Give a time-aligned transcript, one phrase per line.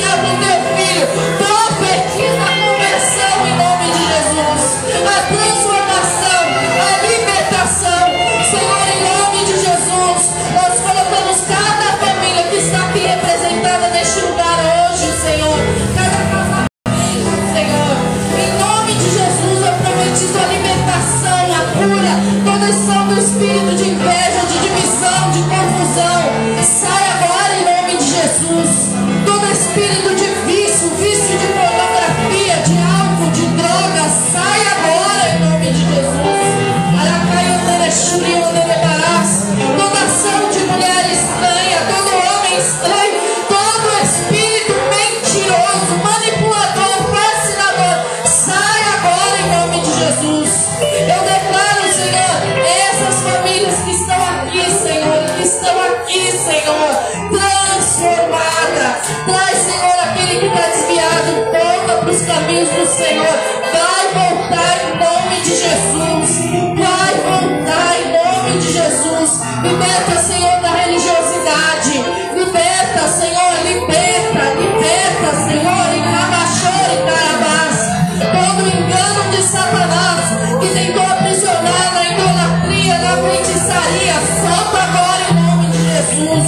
[0.00, 0.59] se arrependeu.
[56.40, 56.92] Senhor,
[57.28, 58.86] transformada.
[59.26, 63.34] Traz, Senhor, aquele que está desviado, volta para os caminhos do Senhor.
[63.70, 66.30] Vai voltar em nome de Jesus.
[66.80, 69.40] Vai voltar em nome de Jesus.
[69.62, 71.92] Liberta, Senhor, da religiosidade.
[72.34, 77.78] Liberta, Senhor, liberta, liberta, Senhor, em Camachor e Carabás.
[78.32, 80.24] Todo engano de Satanás
[80.58, 85.09] que tentou aprisionar na idolatria, na feitiçaria, solta agora.
[86.00, 86.46] Jesus,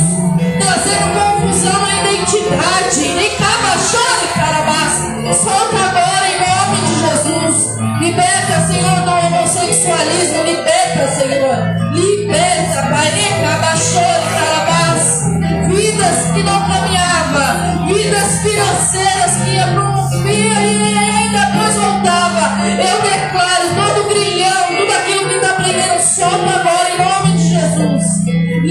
[0.59, 3.09] trazendo confusão à identidade.
[3.15, 4.93] Nem cabachore, carabás.
[5.37, 7.77] Solta agora em nome de Jesus.
[8.01, 10.43] Liberta, Senhor, do homossexualismo.
[10.45, 11.93] Liberta, Senhor.
[11.93, 13.13] Liberta, Pai.
[13.13, 15.23] Nem cabachore, carabás.
[15.69, 22.69] Vidas que não caminhavam, vidas financeiras que iam para um e ainda depois voltava.
[22.69, 26.92] Eu declaro todo grilhão, tudo aquilo que está prendendo, solta agora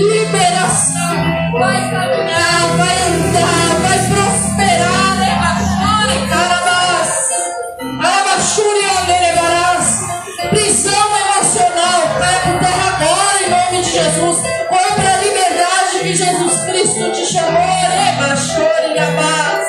[0.02, 1.52] liberação.
[1.53, 5.15] Vai caminhar, vai andar, vai prosperar.
[5.17, 5.30] Né?
[5.42, 7.09] Ai, carabás.
[7.99, 9.87] Alabaxurianerebarás.
[10.49, 14.37] Prisão emocional, cai por terra agora em nome de Jesus.
[14.70, 17.52] Vai para a liberdade que Jesus Cristo te chamou.
[17.53, 18.11] Né?
[18.11, 19.67] Rebaxuriabás.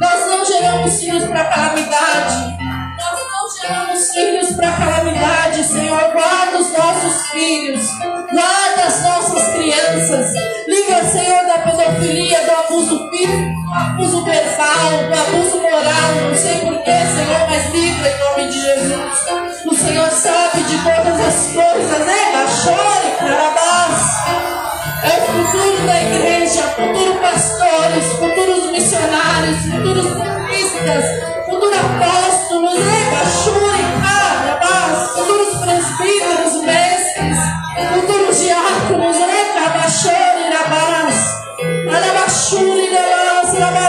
[0.00, 2.56] Nós não geramos filhos para calamidade.
[2.98, 6.12] Nós não geramos filhos para calamidade, Senhor.
[6.12, 7.88] Guarda os nossos filhos.
[7.98, 10.32] Guarda das as nossas crianças.
[10.68, 16.14] Livra, Senhor, da pedofilia, do abuso físico, do abuso verbal, do abuso moral.
[16.28, 19.66] Não sei porquê, Senhor, mas livra em nome de Jesus.
[19.66, 22.32] O Senhor sabe de todas as coisas, né?
[22.32, 24.18] Bachore, carabás.
[25.02, 31.04] É o futuro da igreja, futuro pastores, futuros missionários, futuros biblistas,
[31.46, 33.10] futuro apóstolos, né?
[33.10, 37.38] Bachure, carabás, futuros presbíteros, mestres,
[37.94, 38.17] futuros
[43.58, 43.87] Gracias.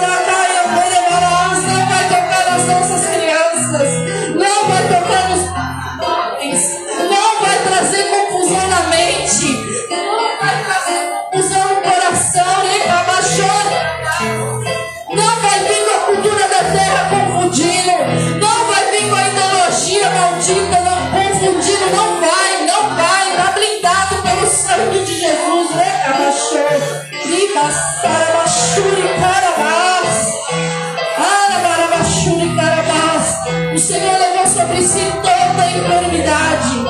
[34.82, 36.84] Se toda enfermidade,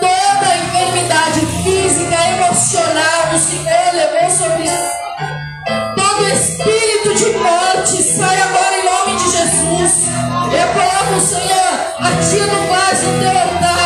[0.00, 4.68] toda enfermidade física, emocional, o Senhor levou sobre
[5.94, 10.08] todo espírito de morte, sai agora em nome de Jesus.
[10.52, 13.83] Eu coloco, Senhor, a ti no vaso do teu altar.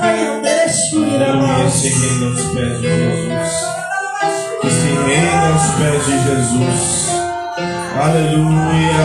[0.00, 1.74] Maracaião, Derechura, Aleluia, aos
[2.54, 3.50] pés de Jesus.
[4.72, 7.10] Se renda aos pés de Jesus.
[8.00, 9.04] Aleluia.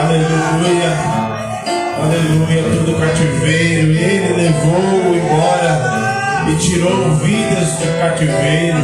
[0.00, 0.92] Aleluia.
[2.02, 2.62] Aleluia.
[2.74, 8.82] Todo cativeiro Ele levou embora e tirou vidas do cativeiro.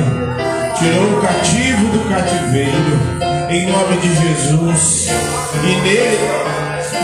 [0.78, 3.00] Tirou o cativo do cativeiro.
[3.50, 5.08] Em nome de Jesus.
[5.64, 6.44] E nele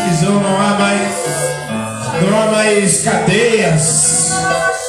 [0.05, 1.70] prisão não há mais
[2.27, 4.31] mais cadeias.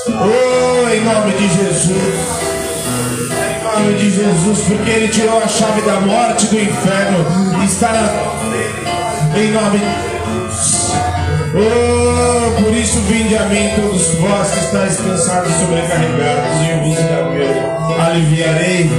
[0.07, 2.51] Oh, em nome de Jesus.
[3.31, 7.25] Em nome de Jesus, porque Ele tirou a chave da morte do inferno.
[7.63, 10.91] Está na Em nome de Jesus.
[11.53, 16.97] Oh, por isso vinde a mim todos vós que estáis cansados sobrecarregados, e eu vos
[17.99, 18.89] aliviarei.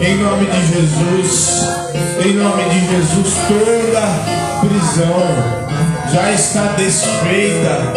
[0.00, 1.80] Em nome de Jesus.
[2.24, 5.70] Em nome de Jesus, toda prisão
[6.12, 7.92] já está desfeita.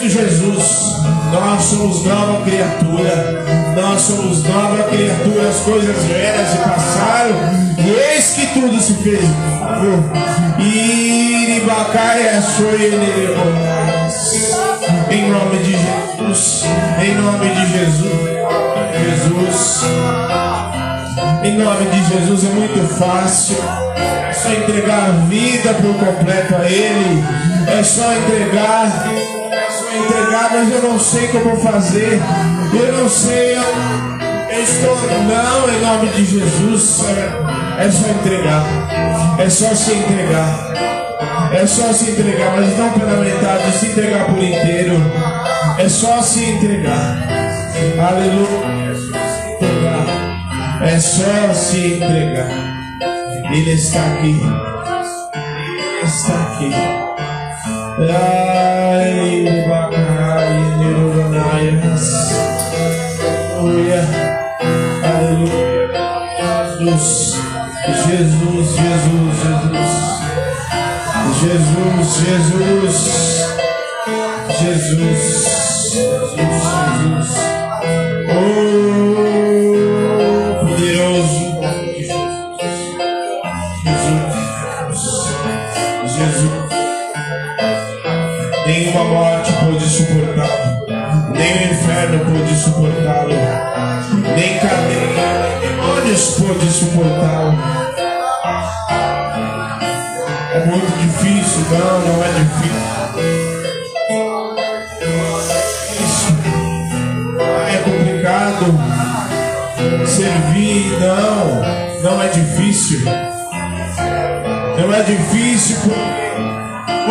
[0.00, 0.96] Cristo Jesus,
[1.32, 3.44] nós somos nova criatura,
[3.80, 7.36] nós somos nova criatura, as coisas velhas se passaram,
[7.78, 9.20] e eis que tudo se fez.
[10.58, 12.40] Iribacaia
[15.10, 16.64] Em nome de Jesus,
[17.02, 18.30] em nome de Jesus,
[19.04, 19.80] Jesus.
[21.42, 23.89] Em nome de Jesus é muito fácil
[24.40, 27.22] só entregar a vida por completo a Ele.
[27.78, 29.06] É só entregar,
[29.52, 32.20] é só entregar, mas eu não sei como fazer.
[32.72, 33.56] Eu não sei.
[33.56, 34.96] Eu estou.
[34.96, 37.00] Não, em nome de Jesus.
[37.78, 38.64] É só entregar.
[39.38, 40.70] É só se entregar.
[41.52, 44.96] É só se entregar, mas não pela metade, se entregar por inteiro.
[45.78, 47.18] É só se entregar.
[48.08, 48.80] Aleluia.
[50.82, 52.69] É só se entregar.
[53.52, 54.40] Ele está aqui.
[55.34, 56.70] Ele está aqui.
[58.08, 59.50] Ai,
[63.58, 64.02] Aleluia.
[65.02, 65.70] Aleluia.
[66.78, 67.34] Jesus.
[68.06, 69.92] Jesus, Jesus, Jesus.
[71.40, 72.98] Jesus, Jesus.
[74.60, 75.39] Jesus.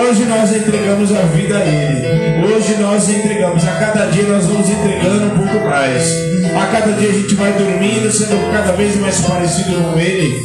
[0.10, 2.44] Hoje nós entregamos a vida a Ele.
[2.44, 3.64] Hoje nós entregamos.
[3.64, 6.12] A cada dia nós vamos entregando um pouco mais.
[6.60, 10.36] A cada dia a gente vai dormindo, sendo cada vez mais parecido com Ele.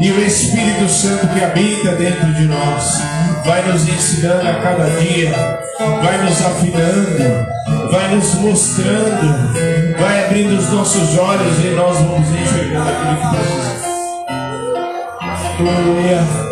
[0.00, 3.02] E o Espírito Santo que habita dentro de nós
[3.44, 5.32] vai nos ensinando a cada dia,
[6.00, 12.88] vai nos afinando, vai nos mostrando, vai abrindo os nossos olhos e nós vamos enxergando
[12.88, 13.82] aquilo que precisamos.
[15.58, 16.51] Aleluia.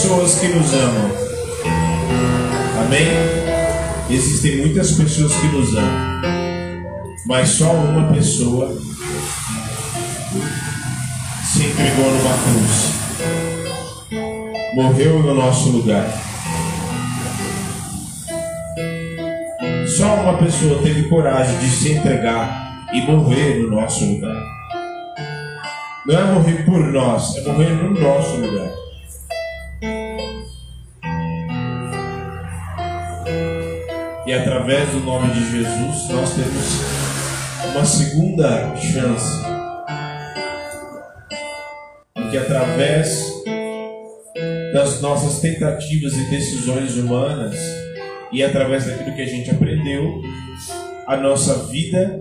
[0.00, 1.10] Pessoas que nos amam.
[2.84, 3.08] Amém?
[4.08, 6.22] Existem muitas pessoas que nos amam,
[7.26, 8.78] mas só uma pessoa
[11.42, 12.92] se entregou numa cruz,
[14.76, 16.06] morreu no nosso lugar.
[19.96, 24.40] Só uma pessoa teve coragem de se entregar e morrer no nosso lugar.
[26.06, 28.77] Não é morrer por nós, é morrer no nosso lugar.
[34.68, 39.42] Através do nome de Jesus, nós temos uma segunda chance.
[42.12, 43.32] Porque através
[44.74, 47.56] das nossas tentativas e decisões humanas,
[48.30, 50.20] e através daquilo que a gente aprendeu,
[51.06, 52.20] a nossa vida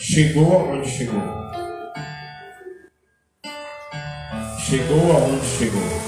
[0.00, 1.22] chegou aonde chegou.
[4.58, 6.06] Chegou aonde chegou.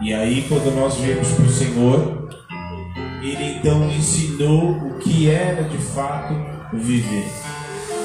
[0.00, 2.25] E aí, quando nós viemos para o Senhor,
[3.38, 6.34] Ele então ensinou o que era de fato
[6.72, 7.26] viver.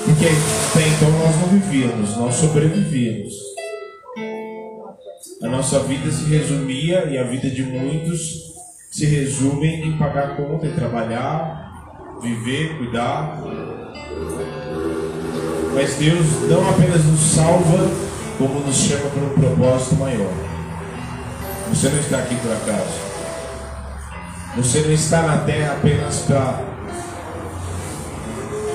[0.05, 3.33] Porque até então nós não vivíamos, nós sobrevivíamos.
[5.41, 8.51] A nossa vida se resumia, e a vida de muitos
[8.91, 13.41] se resume em pagar conta, em trabalhar, viver, cuidar.
[15.73, 17.89] Mas Deus não apenas nos salva,
[18.37, 20.33] como nos chama para um propósito maior.
[21.69, 23.10] Você não está aqui por acaso.
[24.55, 26.59] Você não está na terra apenas para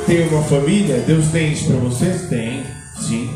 [0.07, 1.03] ter uma família.
[1.07, 2.27] Deus tem isso para você?
[2.31, 2.65] Tem,
[2.99, 3.31] sim.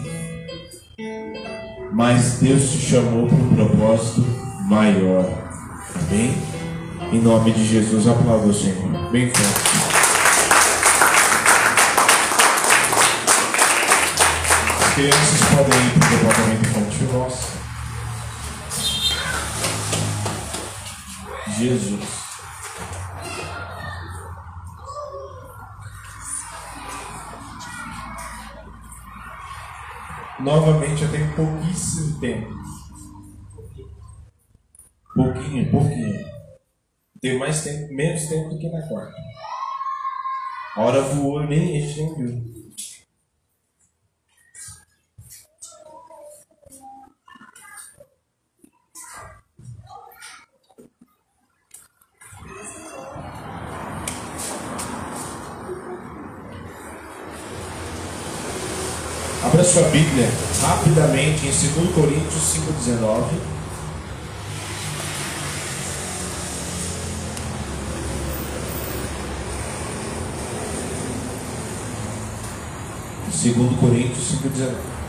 [1.92, 4.24] Mas Deus te chamou para um propósito
[4.68, 5.28] maior.
[5.94, 6.34] Amém?
[7.12, 9.10] Em nome de Jesus, aplauda o Senhor.
[9.10, 9.90] Bem forte.
[14.80, 17.48] As crianças podem ir para o departamento infantil nosso.
[21.58, 22.29] Jesus.
[30.42, 32.54] Novamente eu tenho pouquíssimo tempo.
[35.14, 36.26] Pouquinho, pouquinho.
[37.20, 39.14] Tenho mais tempo, menos tempo do que na quarta.
[40.76, 42.59] A hora voou nem a gente nem viu.
[59.42, 60.28] Abra sua Bíblia
[60.60, 62.42] rapidamente em 2 Coríntios
[62.86, 63.24] 5,19.
[73.32, 75.00] Segundo Coríntios 5,19.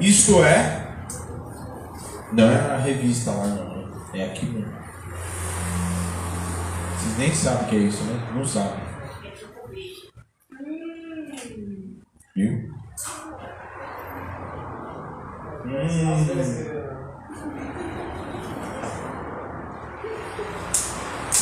[0.00, 0.86] Isto é,
[2.32, 3.90] não é a revista lá, não.
[4.14, 4.72] É aqui mesmo.
[6.96, 8.32] Vocês nem sabem o que é isso, né?
[8.34, 8.80] Não sabem.
[12.34, 12.52] Viu?
[12.52, 12.70] Hum.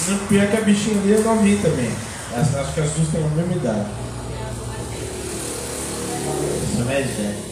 [0.09, 1.91] Não, pior que a bichinha ali eu não vi também.
[2.35, 3.91] Acho que as duas têm a mesma idade.
[6.63, 7.49] Isso é velho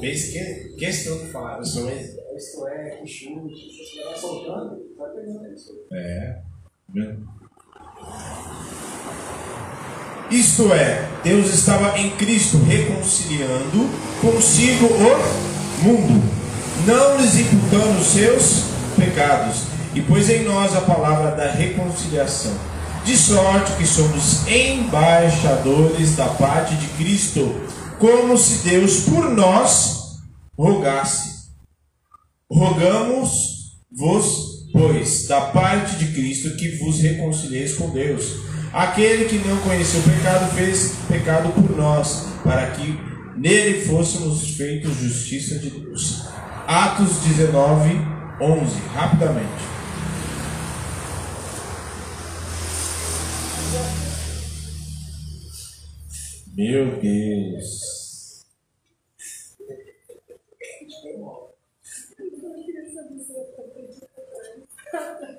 [0.00, 5.10] fez que, questão de falar, eu sou Isto é, chute, se você vai soltando, vai
[5.10, 5.86] pegando isso.
[5.92, 6.49] É.
[10.30, 16.22] Isto é, Deus estava em Cristo reconciliando consigo o mundo,
[16.86, 18.64] não lhes imputando os seus
[18.96, 22.56] pecados, e pôs em nós a palavra da reconciliação.
[23.04, 27.54] De sorte que somos embaixadores da parte de Cristo
[27.98, 30.18] como se Deus por nós
[30.56, 31.30] rogasse.
[32.50, 38.36] Rogamos-vos, pois, da parte de Cristo, que vos reconcilieis com Deus.
[38.72, 42.98] Aquele que não conheceu pecado fez pecado por nós, para que
[43.36, 46.26] nele fôssemos feitos justiça de Deus.
[46.66, 47.90] Atos 19,
[48.40, 49.70] 11, rapidamente.
[56.54, 57.99] Meu Deus.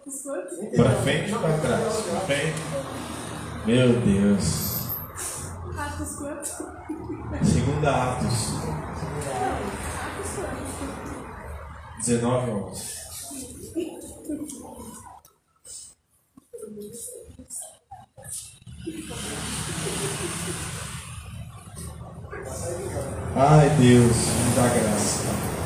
[0.04, 2.02] Para frente ou para trás?
[2.02, 2.60] Para frente.
[3.68, 4.90] Meu Deus.
[5.78, 7.46] Atos quanto?
[7.46, 8.48] Segunda Atos.
[12.00, 13.02] 19 11.
[23.36, 25.61] Ai Deus, me dá graça.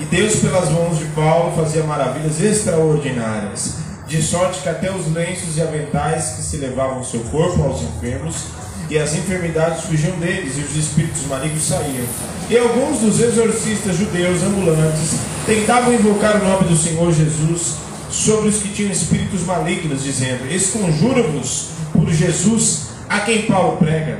[0.00, 3.74] E Deus, pelas mãos de Paulo, fazia maravilhas extraordinárias,
[4.08, 8.46] de sorte que até os lenços e aventais que se levavam seu corpo aos enfermos,
[8.88, 12.06] e as enfermidades fugiam deles, e os espíritos malignos saíam.
[12.48, 17.74] E alguns dos exorcistas judeus ambulantes tentavam invocar o nome do Senhor Jesus
[18.10, 24.18] sobre os que tinham espíritos malignos, dizendo: Esconjuro-vos por Jesus, a quem Paulo prega.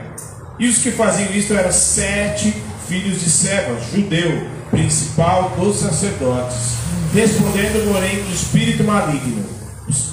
[0.58, 2.54] E os que faziam isto eram sete
[2.86, 6.74] filhos de Sebas, judeu, principal dos sacerdotes,
[7.12, 9.44] respondendo, porém, o espírito maligno,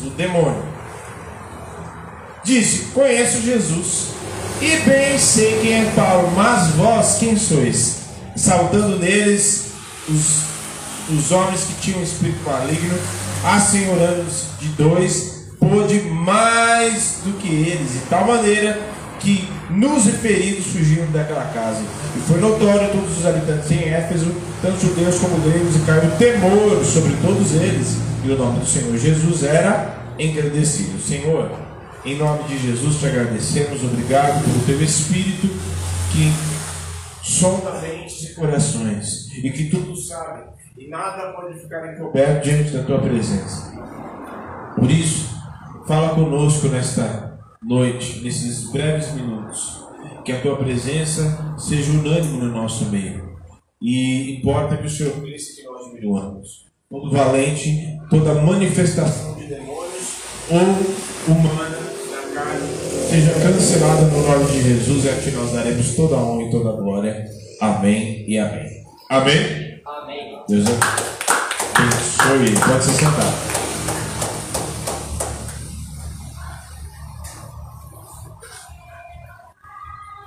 [0.02, 0.64] o demônio.
[2.44, 4.08] Disse: Conheço Jesus,
[4.62, 7.98] e bem sei quem é Paulo, mas vós quem sois?
[8.36, 9.72] Saltando neles
[10.10, 10.42] os,
[11.10, 12.98] os homens que tinham espírito maligno,
[13.44, 21.12] assenhorando-se de dois, pôde mais do que eles, de tal maneira que nos feridos fugiram
[21.12, 21.82] daquela casa.
[22.16, 24.32] E foi notório a todos os habitantes em Éfeso,
[24.62, 27.98] tanto judeus como gregos, e caiu temor sobre todos eles.
[28.24, 31.00] E o nome do Senhor Jesus era engrandecido.
[31.00, 31.52] Senhor,
[32.06, 35.48] em nome de Jesus te agradecemos, obrigado pelo teu Espírito
[36.12, 36.32] que
[37.22, 42.84] sonda mentes e corações e que tudo sabe e nada pode ficar encoberto diante da
[42.84, 43.74] tua presença.
[44.76, 45.36] Por isso,
[45.88, 47.27] fala conosco nesta
[47.68, 49.86] noite, nesses breves minutos,
[50.24, 53.36] que a tua presença seja unânime no nosso meio.
[53.82, 56.66] E importa que o Senhor cresça que nós diminuamos.
[56.90, 60.16] Todo valente, toda manifestação de demônios
[60.50, 61.78] ou humana
[62.10, 62.68] na carne,
[63.10, 66.52] seja cancelada no nome de Jesus, é a que nós daremos toda a honra e
[66.52, 67.26] toda a glória.
[67.60, 68.84] Amém e amém.
[69.10, 69.82] Amém?
[69.86, 70.40] Amém.
[70.48, 70.66] Deus
[71.76, 72.56] abençoe.
[72.66, 73.57] Pode se sentar.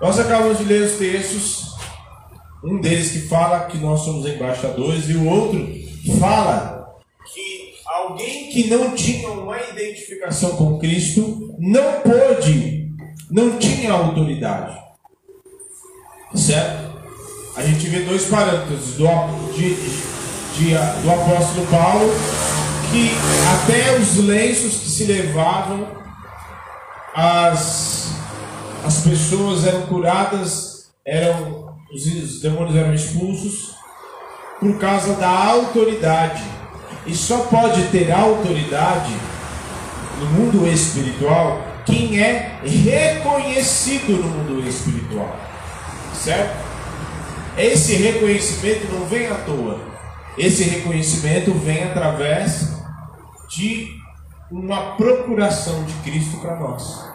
[0.00, 1.74] Nós acabamos de ler os textos,
[2.64, 5.68] um deles que fala que nós somos embaixadores e o outro
[6.18, 6.96] fala
[7.32, 12.88] que alguém que não tinha uma identificação com Cristo não pôde,
[13.30, 14.78] não tinha autoridade.
[16.34, 16.90] Certo?
[17.56, 19.06] A gente vê dois parâmetros do,
[19.52, 20.70] de, de,
[21.02, 22.10] do apóstolo Paulo
[22.90, 23.10] que
[23.54, 25.86] até os lenços que se levavam
[27.14, 28.10] as
[28.84, 33.74] as pessoas eram curadas, eram os, os demônios eram expulsos
[34.58, 36.42] por causa da autoridade.
[37.06, 39.12] E só pode ter autoridade
[40.18, 45.34] no mundo espiritual quem é reconhecido no mundo espiritual.
[46.14, 46.56] Certo?
[47.56, 49.80] Esse reconhecimento não vem à toa.
[50.38, 52.70] Esse reconhecimento vem através
[53.48, 53.88] de
[54.50, 57.10] uma procuração de Cristo para nós.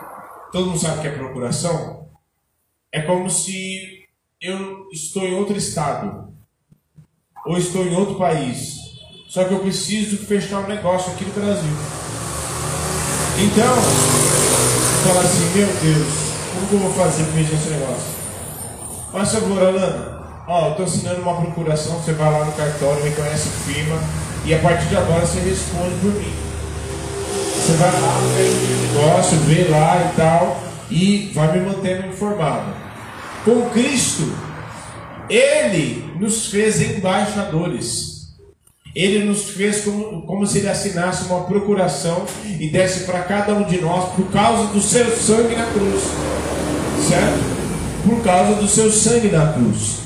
[0.55, 2.07] Todo mundo sabe que é procuração?
[2.89, 4.07] É como se
[4.39, 6.29] eu estou em outro estado
[7.45, 8.77] ou estou em outro país,
[9.27, 11.73] só que eu preciso fechar um negócio aqui no Brasil.
[13.37, 13.75] Então,
[15.03, 16.13] fala assim, meu Deus,
[16.53, 18.15] como que eu vou fazer para fechar esse negócio?
[19.11, 23.49] Mas favor, Alana, ó, eu estou assinando uma procuração, você vai lá no cartório, reconhece
[23.49, 23.97] firma,
[24.45, 26.54] e a partir de agora você responde por mim.
[27.77, 32.73] Vai lá, pega o negócio, vê lá e tal, e vai me mantendo informado.
[33.43, 34.33] Com Cristo,
[35.29, 38.15] Ele nos fez embaixadores.
[38.95, 43.63] Ele nos fez como, como se ele assinasse uma procuração e desse para cada um
[43.63, 46.01] de nós por causa do seu sangue na cruz.
[47.05, 47.55] Certo?
[48.05, 49.97] Por causa do seu sangue na cruz.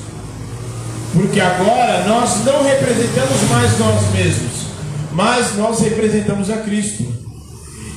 [1.12, 4.66] Porque agora nós não representamos mais nós mesmos,
[5.12, 7.29] mas nós representamos a Cristo.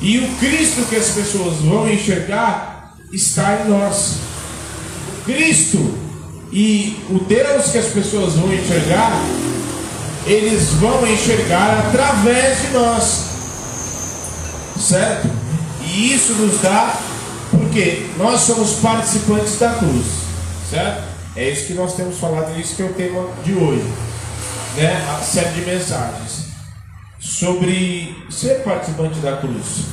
[0.04, 4.18] E o Cristo que as pessoas vão enxergar está em nós.
[5.08, 5.98] O Cristo
[6.52, 9.12] e o Deus que as pessoas vão enxergar
[10.26, 13.26] eles vão enxergar através de nós.
[14.80, 15.30] Certo?
[15.82, 16.96] E isso nos dá,
[17.52, 20.06] porque nós somos participantes da cruz.
[20.70, 21.04] Certo?
[21.36, 23.86] É isso que nós temos falado, é isso que é o tema de hoje.
[24.76, 25.06] Né?
[25.10, 26.44] A série de mensagens
[27.20, 29.93] sobre ser participante da cruz.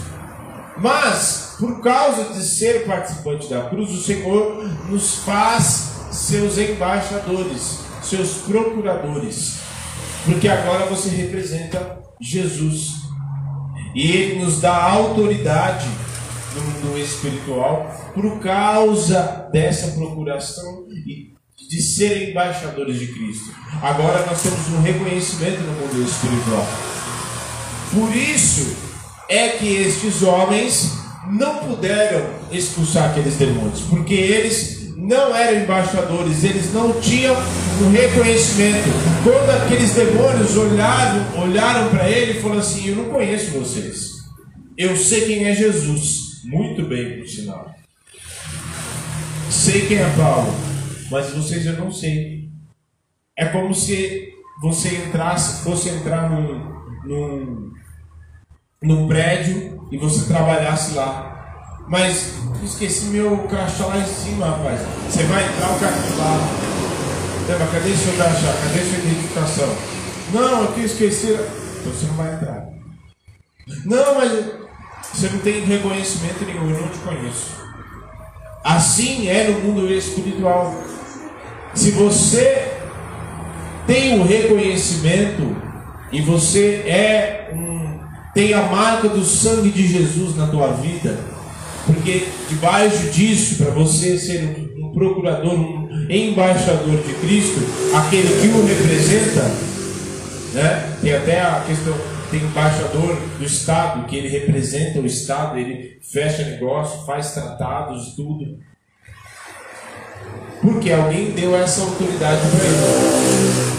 [0.80, 8.38] Mas, por causa de ser participante da cruz, o Senhor nos faz seus embaixadores, seus
[8.38, 9.60] procuradores
[10.24, 13.00] porque agora você representa Jesus.
[13.94, 15.88] E Ele nos dá autoridade
[16.54, 21.30] no mundo espiritual por causa dessa procuração e
[21.68, 23.54] de serem embaixadores de Cristo.
[23.82, 26.66] Agora nós temos um reconhecimento no mundo espiritual.
[27.92, 28.89] Por isso
[29.30, 30.98] é que estes homens
[31.30, 37.36] não puderam expulsar aqueles demônios, porque eles não eram embaixadores, eles não tinham
[37.80, 38.88] um reconhecimento.
[39.22, 44.10] Quando aqueles demônios olharam, olharam para ele e falaram assim: Eu não conheço vocês,
[44.76, 47.72] eu sei quem é Jesus, muito bem, por sinal.
[49.48, 50.52] Sei quem é Paulo,
[51.10, 52.48] mas vocês eu não sei.
[53.36, 54.28] É como se
[54.60, 56.58] você entrasse, fosse entrar num,
[57.04, 57.70] num,
[58.82, 61.84] num prédio e você trabalhasse lá.
[61.88, 64.80] Mas esqueci meu crachá lá em cima, rapaz.
[65.08, 66.70] Você vai entrar o crachá lá.
[67.72, 68.54] Cadê seu crachá?
[68.62, 69.68] Cadê sua identificação?
[70.32, 71.32] Não, aqui esqueci.
[71.80, 72.68] Então você não vai entrar.
[73.84, 74.32] Não, mas
[75.12, 77.60] você não tem reconhecimento nenhum, eu não te conheço.
[78.62, 80.74] Assim é no mundo espiritual.
[81.74, 82.72] Se você
[83.86, 85.56] tem o reconhecimento
[86.12, 87.39] e você é
[88.34, 91.18] tem a marca do sangue de Jesus na tua vida,
[91.86, 97.60] porque debaixo disso, para você ser um, um, procurador, um embaixador de Cristo,
[97.94, 99.42] aquele que o representa,
[100.54, 100.96] né?
[101.00, 101.94] tem até a questão,
[102.30, 108.58] tem embaixador do Estado, que ele representa o Estado, ele fecha negócio, faz tratados, tudo.
[110.60, 113.70] Porque alguém deu essa autoridade para ele.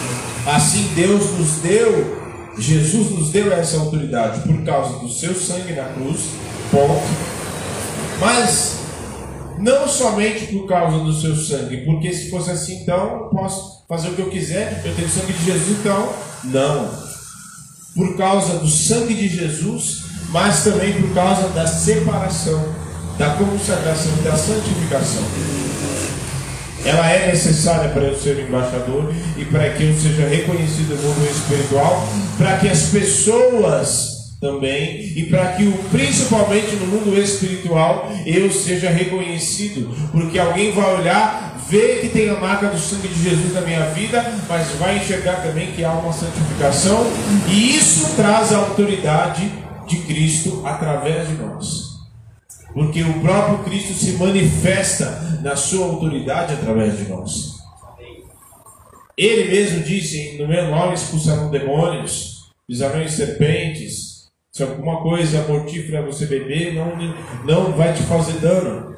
[0.48, 2.21] Assim Deus nos deu,
[2.58, 6.22] Jesus nos deu essa autoridade por causa do seu sangue na cruz,
[6.70, 7.02] ponto.
[8.20, 8.78] Mas
[9.60, 14.10] não somente por causa do seu sangue, porque se fosse assim, então eu posso fazer
[14.10, 16.14] o que eu quiser, eu tenho o sangue de Jesus, então
[16.46, 16.90] não.
[17.96, 22.64] Por causa do sangue de Jesus, mas também por causa da separação,
[23.18, 25.24] da consagração, da santificação
[26.86, 31.30] ela é necessária para eu ser embaixador e para que eu seja reconhecido no mundo
[31.30, 38.52] espiritual, para que as pessoas também e para que o principalmente no mundo espiritual eu
[38.52, 43.54] seja reconhecido, porque alguém vai olhar, ver que tem a marca do sangue de Jesus
[43.54, 47.06] na minha vida, mas vai enxergar também que há uma santificação
[47.48, 49.52] e isso traz a autoridade
[49.88, 51.91] de Cristo através de nós.
[52.74, 57.62] Porque o próprio Cristo se manifesta na sua autoridade através de nós.
[59.18, 64.30] Ele mesmo disse: No meu nome expulsarão demônios, pisarão em serpentes.
[64.52, 66.98] Se alguma coisa mortífera você beber, não,
[67.46, 68.96] não vai te fazer dano.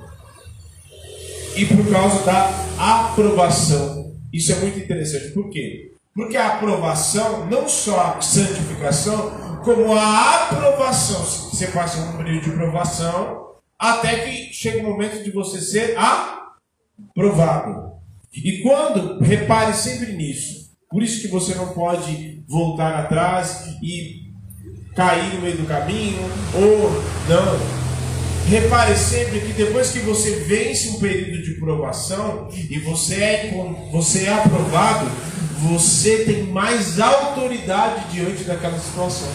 [1.56, 4.14] E por causa da aprovação.
[4.32, 5.30] Isso é muito interessante.
[5.30, 5.92] Por quê?
[6.16, 11.24] Porque a aprovação, não só a santificação, como a aprovação.
[11.24, 13.53] Você passa um período de aprovação,
[13.84, 17.91] até que chega o momento de você ser aprovado.
[18.34, 24.32] E quando, repare sempre nisso, por isso que você não pode voltar atrás e
[24.96, 26.22] cair no meio do caminho,
[26.56, 26.91] ou
[27.28, 27.84] não.
[28.48, 33.52] Repare sempre que depois que você vence um período de provação e você é,
[33.91, 35.12] você é aprovado,
[35.60, 39.28] você tem mais autoridade diante daquela situação.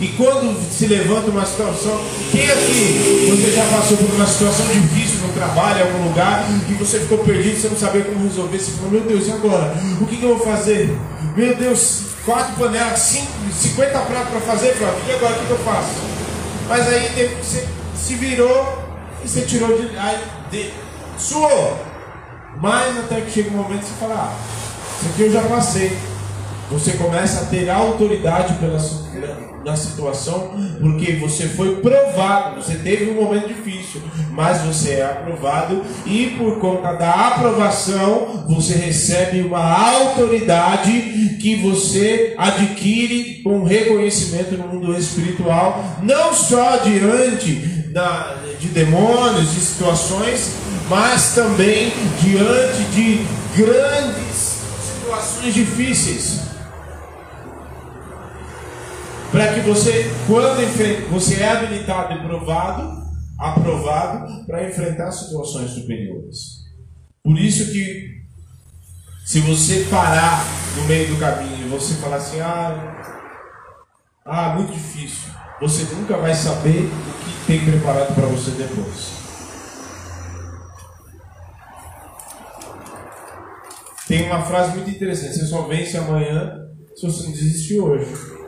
[0.00, 2.00] E quando se levanta uma situação,
[2.30, 6.74] quem aqui você já passou por uma situação difícil no trabalho, em algum lugar, e
[6.74, 9.74] você ficou perdido, você não sabia como resolver, você falou, meu Deus, e agora?
[10.00, 10.96] O que, que eu vou fazer?
[11.36, 15.50] Meu Deus, quatro panelas, cinco, 50 pratos para fazer, pronto, e agora o que, que
[15.50, 15.90] eu faço?
[16.68, 18.78] Mas aí você se virou
[19.24, 19.98] e você tirou de.
[19.98, 20.18] Aí,
[20.50, 20.70] de
[21.18, 21.76] suou.
[22.56, 24.36] Mas até que chega um momento que você fala, ah,
[25.00, 25.96] isso aqui eu já passei.
[26.70, 28.78] Você começa a ter autoridade pela
[29.64, 35.82] na situação, porque você foi provado, você teve um momento difícil, mas você é aprovado
[36.06, 44.66] e por conta da aprovação você recebe uma autoridade que você adquire com reconhecimento no
[44.68, 47.54] mundo espiritual, não só diante
[47.92, 50.54] da, de demônios, de situações,
[50.88, 56.49] mas também diante de grandes situações difíceis
[59.30, 60.60] para que você, quando
[61.10, 63.00] você é habilitado e provado,
[63.38, 66.60] aprovado para enfrentar situações superiores.
[67.22, 68.20] Por isso que
[69.24, 70.44] se você parar
[70.76, 73.20] no meio do caminho e você falar assim, ah,
[74.24, 79.20] ah, muito difícil, você nunca vai saber o que tem preparado para você depois.
[84.08, 86.66] Tem uma frase muito interessante: você só vence amanhã
[86.96, 88.39] se você não desistir hoje.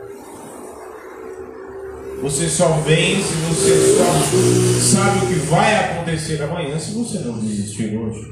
[2.23, 7.97] Você só vence, você só sabe o que vai acontecer amanhã se você não desistir
[7.97, 8.31] hoje.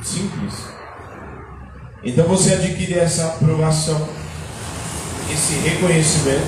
[0.00, 0.54] Simples.
[2.04, 4.08] Então você adquire essa aprovação,
[5.28, 6.46] esse reconhecimento,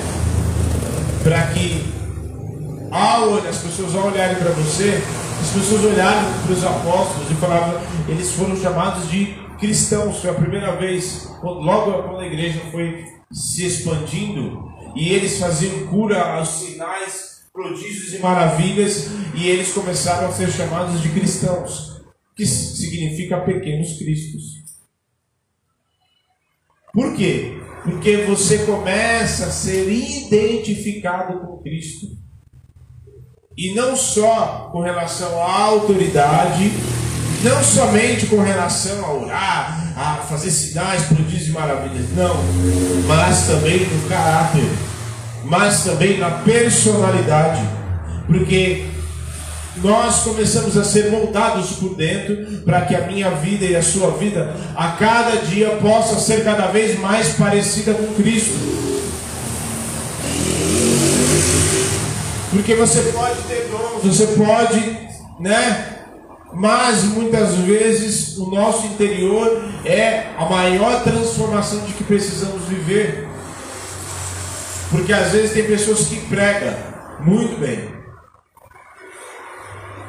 [1.21, 1.83] para que
[2.89, 5.03] ao as pessoas ao olharem para você,
[5.41, 10.19] as pessoas olharam para os apóstolos e falavam, eles foram chamados de cristãos.
[10.19, 13.03] Foi a primeira vez, logo quando a igreja foi
[13.33, 20.31] se expandindo, e eles faziam cura aos sinais, prodígios e maravilhas, e eles começaram a
[20.31, 22.01] ser chamados de cristãos,
[22.35, 24.63] que significa pequenos cristos.
[26.93, 27.57] Por quê?
[27.83, 32.07] Porque você começa a ser identificado com Cristo.
[33.57, 36.71] E não só com relação à autoridade,
[37.45, 42.35] não somente com relação a orar, a fazer sinais, prodígios e maravilhas, não,
[43.05, 44.67] mas também no caráter,
[45.43, 47.61] mas também na personalidade,
[48.25, 48.87] porque
[49.77, 54.17] nós começamos a ser moldados por dentro para que a minha vida e a sua
[54.17, 58.55] vida a cada dia possa ser cada vez mais parecida com Cristo.
[62.49, 64.97] Porque você pode ter dons, você pode,
[65.39, 65.94] né?
[66.55, 73.27] Mas muitas vezes o nosso interior é a maior transformação de que precisamos viver.
[74.89, 76.73] Porque às vezes tem pessoas que pregam
[77.19, 77.93] muito bem.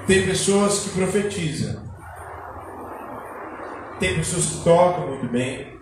[0.06, 1.82] Tem pessoas que profetizam.
[3.98, 5.74] Tem pessoas que tocam muito bem.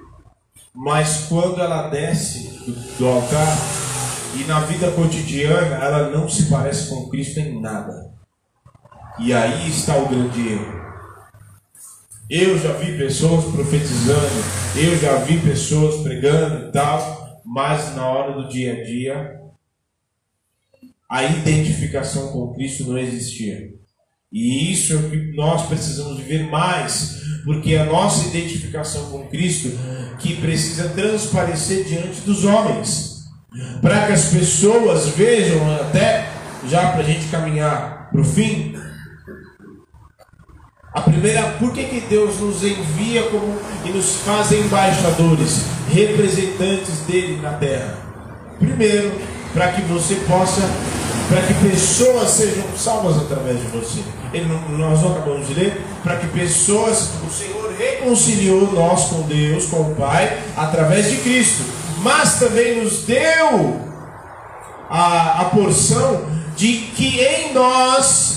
[0.74, 3.54] Mas quando ela desce do, do altar
[4.34, 8.13] e na vida cotidiana ela não se parece com Cristo em nada.
[9.18, 10.84] E aí está o grande erro.
[12.28, 18.32] Eu já vi pessoas profetizando, eu já vi pessoas pregando e tal, mas na hora
[18.32, 19.40] do dia a dia,
[21.08, 23.72] a identificação com Cristo não existia.
[24.32, 29.70] E isso é o que nós precisamos viver mais, porque a nossa identificação com Cristo
[30.18, 33.26] que precisa transparecer diante dos homens,
[33.80, 36.28] para que as pessoas vejam até
[36.66, 38.74] já para a gente caminhar para o fim,
[40.94, 47.40] a primeira, por que, que Deus nos envia como e nos faz embaixadores, representantes dele
[47.42, 47.98] na terra?
[48.60, 49.10] Primeiro,
[49.52, 50.60] para que você possa,
[51.28, 54.02] para que pessoas sejam salvas através de você.
[54.32, 54.46] Ele,
[54.78, 59.80] nós não acabamos de ler, para que pessoas, o Senhor reconciliou nós com Deus, com
[59.80, 61.64] o Pai, através de Cristo,
[62.02, 63.80] mas também nos deu
[64.88, 66.24] a, a porção
[66.56, 68.33] de que em nós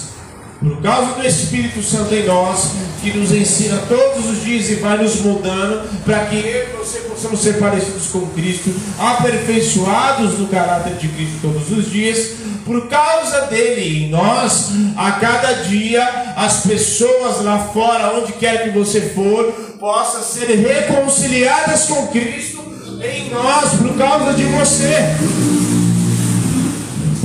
[0.59, 4.97] por causa do Espírito Santo em nós, que nos ensina todos os dias e vai
[4.97, 10.95] nos mudando, para que eu e você possamos ser parecidos com Cristo, aperfeiçoados no caráter
[10.95, 12.31] de Cristo todos os dias,
[12.65, 16.03] por causa dele em nós, a cada dia
[16.35, 19.45] as pessoas lá fora, onde quer que você for,
[19.79, 22.63] possam ser reconciliadas com Cristo
[23.01, 25.66] em nós, por causa de você.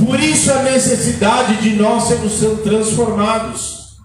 [0.05, 3.97] Por isso a necessidade de nós sermos sendo transformados.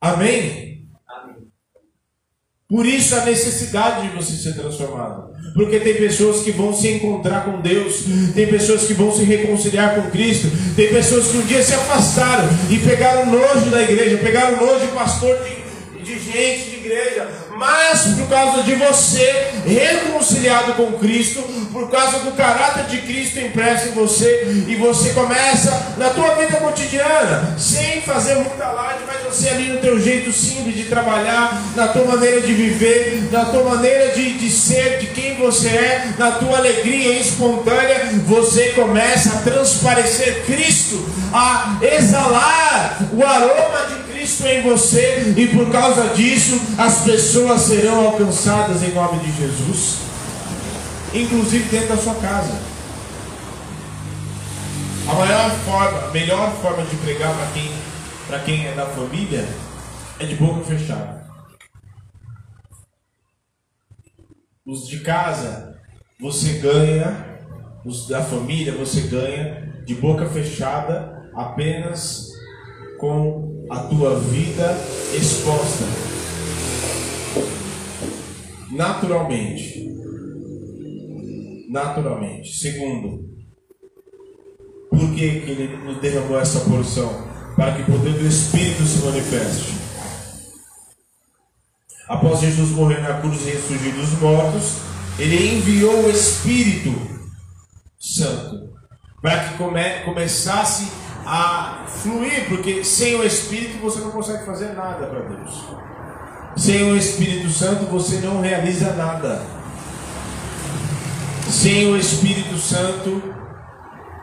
[0.00, 0.88] Amém?
[2.68, 5.30] Por isso a necessidade de você ser transformado.
[5.54, 8.04] Porque tem pessoas que vão se encontrar com Deus,
[8.34, 12.48] tem pessoas que vão se reconciliar com Cristo, tem pessoas que um dia se afastaram
[12.68, 18.02] e pegaram nojo da igreja, pegaram nojo de pastor de, de gente, de igreja, mas
[18.14, 21.42] por causa de você, reconciliado com Cristo,
[21.72, 26.58] por causa do caráter de Cristo impresso em você, e você começa na tua vida
[26.58, 31.88] cotidiana, sem fazer muita laje, mas você ali no teu jeito simples de trabalhar, na
[31.88, 36.32] tua maneira de viver, na tua maneira de, de ser, de quem você é, na
[36.32, 44.62] tua alegria espontânea, você começa a transparecer Cristo, a exalar o aroma de Cristo em
[44.62, 49.98] você, e por causa disso as pessoas serão alcançadas em nome de Jesus,
[51.14, 52.76] inclusive dentro da sua casa.
[55.08, 57.70] A maior forma, a melhor forma de pregar para quem,
[58.44, 59.46] quem é da família
[60.18, 61.24] é de boca fechada.
[64.66, 65.78] Os de casa,
[66.20, 67.38] você ganha,
[67.84, 72.32] os da família, você ganha de boca fechada apenas
[72.98, 74.76] com a tua vida
[75.14, 75.84] exposta
[78.70, 79.84] naturalmente.
[81.68, 82.56] Naturalmente.
[82.56, 83.24] Segundo,
[84.90, 87.26] por que, que ele nos derramou essa porção?
[87.56, 89.74] Para que o poder do Espírito se manifeste.
[92.08, 94.76] Após Jesus morrer na cruz e ressurgir dos mortos,
[95.18, 96.94] ele enviou o Espírito
[97.98, 98.66] Santo
[99.20, 101.05] para que come, começasse a
[101.86, 105.64] fluir, porque sem o Espírito você não consegue fazer nada para Deus.
[106.56, 109.42] Sem o Espírito Santo você não realiza nada.
[111.50, 113.22] Sem o Espírito Santo,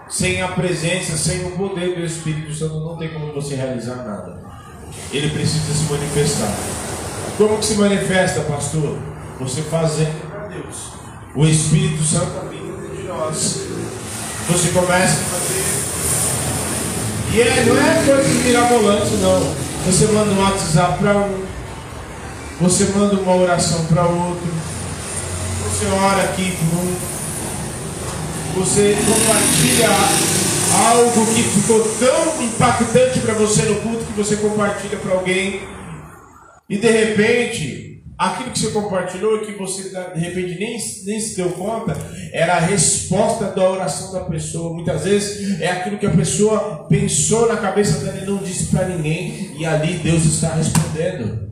[0.09, 4.39] sem a presença, sem o poder do Espírito Santo, não tem como você realizar nada.
[5.11, 6.53] Ele precisa se manifestar.
[7.37, 8.97] Como que se manifesta, pastor?
[9.39, 10.93] Você fazendo para Deus.
[11.35, 13.67] O Espírito Santo habita de nós.
[14.47, 15.62] Você começa a fazer
[17.33, 19.55] e é, não é coisa mirabolante, não.
[19.85, 21.43] Você manda um WhatsApp para um,
[22.61, 24.47] você manda uma oração para outro,
[25.63, 26.95] você ora aqui para um,
[28.55, 29.89] você compartilha
[30.89, 35.61] algo que ficou tão impactante para você no culto que você compartilha para alguém,
[36.69, 37.92] e de repente
[38.25, 41.95] aquilo que você compartilhou e que você de repente nem, nem se deu conta
[42.31, 44.73] era a resposta da oração da pessoa.
[44.73, 48.87] Muitas vezes é aquilo que a pessoa pensou na cabeça dela e não disse para
[48.87, 51.51] ninguém, e ali Deus está respondendo.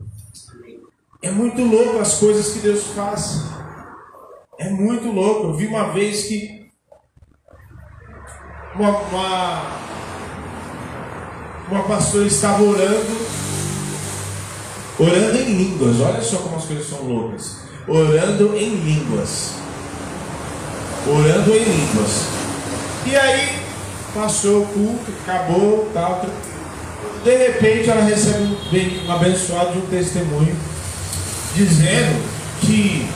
[1.22, 3.42] É muito louco as coisas que Deus faz.
[4.58, 5.48] É muito louco.
[5.48, 6.66] Eu vi uma vez que
[8.74, 9.62] uma, uma,
[11.70, 13.41] uma pastora estava orando
[14.98, 17.56] Orando em línguas, olha só como as coisas são loucas.
[17.88, 19.54] Orando em línguas.
[21.06, 22.26] Orando em línguas.
[23.06, 23.58] E aí,
[24.14, 26.24] passou o culto, acabou, tal.
[27.24, 28.56] De repente, ela recebe
[29.06, 30.56] um abençoado de um testemunho,
[31.54, 32.22] dizendo
[32.60, 33.08] que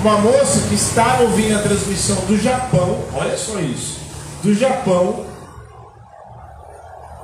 [0.00, 3.98] uma moça que estava ouvindo a transmissão do Japão, olha só isso,
[4.42, 5.26] do Japão,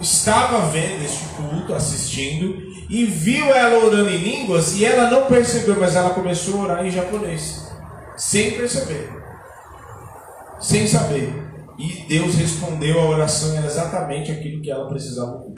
[0.01, 5.77] estava vendo este culto, assistindo, e viu ela orando em línguas e ela não percebeu,
[5.79, 7.67] mas ela começou a orar em japonês,
[8.17, 9.11] sem perceber,
[10.61, 11.33] sem saber.
[11.79, 15.55] E Deus respondeu a oração exatamente aquilo que ela precisava ouvir.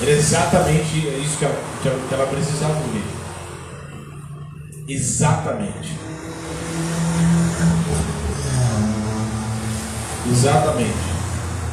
[0.00, 1.54] Era exatamente isso que ela,
[2.08, 3.04] que ela precisava ouvir.
[4.88, 5.96] Exatamente.
[10.28, 11.21] Exatamente.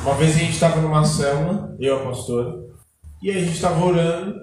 [0.01, 2.59] Uma vez a gente estava numa célula, eu e a pastora,
[3.21, 4.33] e aí a gente estava orando,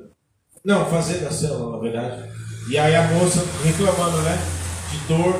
[0.64, 2.30] não, fazendo a célula, na verdade.
[2.68, 4.38] E aí a moça reclamando, né?
[4.90, 5.34] De dor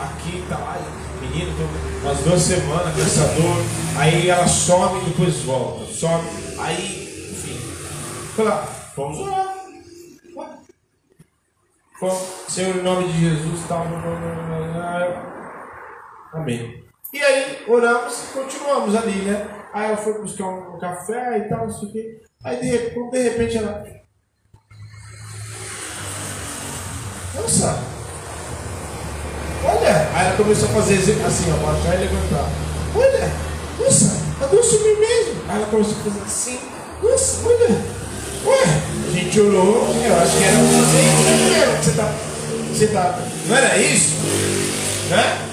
[0.00, 0.56] aqui tá.
[0.56, 0.80] Ai,
[1.20, 3.56] menino, tô umas duas semanas com essa dor.
[3.96, 5.84] Aí ela some e depois volta.
[5.92, 6.24] Some.
[6.58, 7.56] Aí, enfim.
[8.36, 9.60] Fala, vamos orar.
[12.48, 13.86] Senhor, em nome de Jesus, tal.
[16.32, 16.89] Amém.
[17.12, 19.48] E aí oramos e continuamos ali, né?
[19.72, 22.20] Aí ela foi buscar um café e tal, não sei o quê.
[22.44, 23.84] Aí de, de repente ela.
[27.34, 27.82] Nossa!
[29.64, 30.08] Olha!
[30.14, 30.94] Aí ela começou a fazer
[31.24, 32.48] assim, ó, baixar e levantar.
[32.94, 33.32] Olha!
[33.78, 34.20] Nossa!
[34.42, 35.42] A dor sumiu mesmo!
[35.48, 36.60] Aí ela começou a fazer assim.
[37.02, 38.00] Nossa, olha!
[38.46, 38.64] Ué!
[39.08, 42.14] A gente orou, eu acho que era um você tá.
[42.72, 43.18] Você tá.
[43.46, 44.14] Não era isso?
[45.10, 45.49] Né?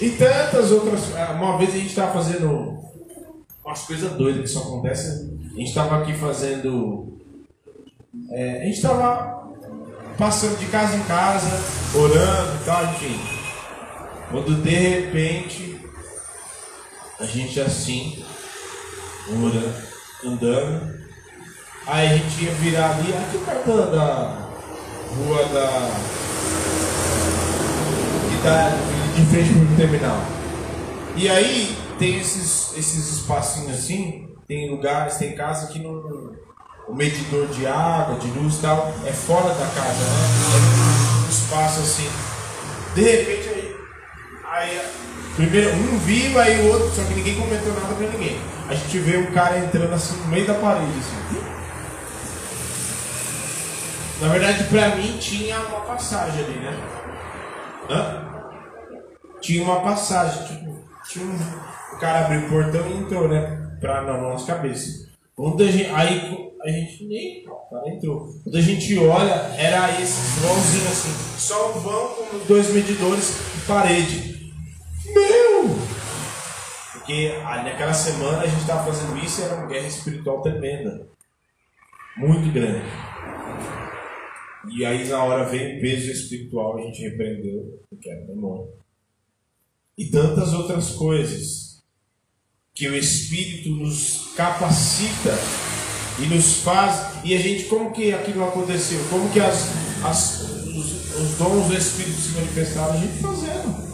[0.00, 1.08] E tantas outras.
[1.34, 2.78] Uma vez a gente estava fazendo
[3.62, 5.38] umas coisas doidas que só acontecem.
[5.52, 7.18] A gente estava aqui fazendo.
[8.30, 9.50] É, a gente estava
[10.16, 11.50] passando de casa em casa,
[11.94, 13.20] orando e tal, enfim.
[14.30, 15.80] Quando de repente
[17.18, 18.24] a gente assim,
[19.28, 19.74] orando,
[20.24, 21.04] andando,
[21.86, 24.48] aí a gente ia virar ali, aqui perto da
[25.14, 25.90] rua da.
[28.42, 30.22] da de frente para o terminal.
[31.16, 35.92] E aí tem esses, esses espacinhos assim, tem lugares, tem casa que não,
[36.88, 41.22] o medidor de água, de luz e tal, é fora da casa, né?
[41.22, 42.08] É um espaço assim.
[42.94, 43.76] De repente aí,
[44.44, 44.80] aí
[45.36, 48.40] primeiro um viu, aí o outro, só que ninguém comentou nada pra ninguém.
[48.68, 51.60] A gente vê um cara entrando assim no meio da parede, assim.
[54.20, 56.78] Na verdade, pra mim tinha uma passagem ali, né?
[57.88, 58.29] Hã?
[59.40, 60.78] Tinha uma passagem, tipo,
[61.08, 61.36] tinha um,
[61.94, 63.76] o cara abriu o portão e entrou, né?
[63.80, 65.08] Pra, na nossa cabeça.
[65.34, 67.44] Quando a gente, aí a gente nem.
[67.70, 68.28] Cara entrou.
[68.42, 73.66] Quando a gente olha, era esse vãozinho assim, só um vão com dois medidores de
[73.66, 74.52] parede.
[75.06, 75.70] Meu!
[76.92, 77.32] Porque
[77.64, 81.06] naquela semana a gente estava fazendo isso e era uma guerra espiritual tremenda.
[82.16, 82.84] Muito grande.
[84.68, 88.79] E aí na hora veio o peso espiritual, a gente repreendeu, porque era demônio
[90.00, 91.82] e tantas outras coisas
[92.74, 95.38] que o Espírito nos capacita
[96.18, 99.68] e nos faz e a gente como que aquilo aconteceu como que as,
[100.02, 100.40] as
[100.74, 103.90] os, os dons do Espírito se manifestaram, a gente fazendo.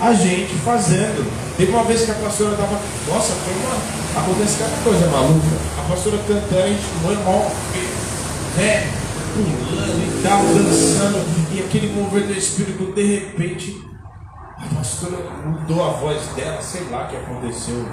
[0.00, 1.56] A gente fazendo.
[1.56, 2.80] Teve uma vez que a pastora estava.
[3.08, 4.20] Nossa, foi uma.
[4.20, 5.46] Acontece cada coisa maluca.
[5.78, 7.52] A pastora cantando, a gente normal,
[8.56, 8.92] né?
[9.34, 11.54] Pulando e tal, dançando.
[11.54, 13.87] E aquele mover do Espírito, de repente,
[14.58, 17.86] a pastora mudou a voz dela, sei lá o que aconteceu.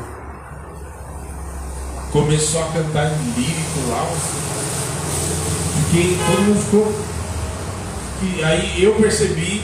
[2.12, 4.06] Começou a cantar em lírico lá.
[5.90, 7.16] Fiquei, todo mundo ficou
[8.22, 9.62] e aí eu percebi,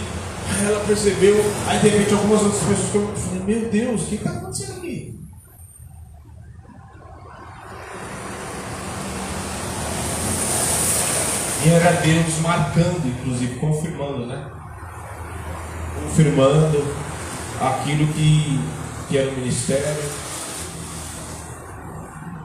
[0.66, 1.36] ela percebeu,
[1.68, 5.20] aí de repente algumas outras pessoas que eu meu Deus, o que está acontecendo aqui?
[11.64, 14.61] E era Deus marcando, inclusive, confirmando, né?
[15.96, 16.78] Confirmando
[17.60, 18.60] aquilo que,
[19.08, 20.04] que era o ministério,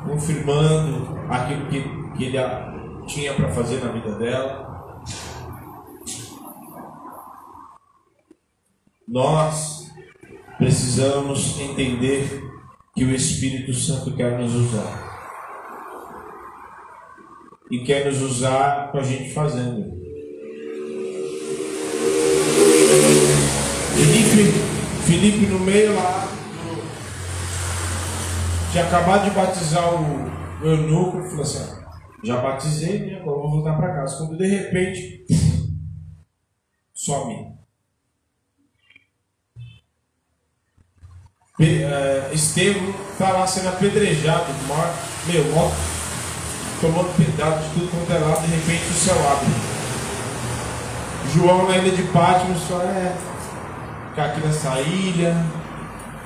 [0.05, 1.83] confirmando aquilo que,
[2.17, 2.39] que ele
[3.07, 5.03] tinha para fazer na vida dela.
[9.09, 9.91] Nós
[10.59, 12.43] precisamos entender
[12.95, 15.07] que o Espírito Santo quer nos usar.
[17.71, 20.06] E quer nos usar com a gente fazendo.
[24.23, 24.59] Felipe,
[25.05, 26.29] Felipe no meio lá,
[28.73, 30.31] tinha acabado de batizar o
[30.63, 31.77] eunuco, falou assim,
[32.25, 33.21] já batizei, né?
[33.21, 34.17] agora vou voltar para casa.
[34.19, 35.27] Quando de repente,
[36.95, 37.57] some.
[41.59, 44.95] uh, Estevão está lá sendo apedrejado, maior,
[45.27, 45.73] meu, maior,
[46.81, 49.47] tomando pedaço de tudo quanto é lado, de repente o céu abre.
[51.33, 53.36] João na ilha de Patmos só é
[54.17, 55.37] ficar aqui nessa ilha,